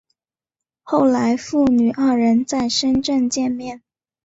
[0.81, 3.83] 后来父女二人在深圳见面。